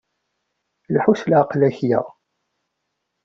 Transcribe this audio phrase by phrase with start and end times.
[0.95, 1.99] Lḥu s leɛqel akya.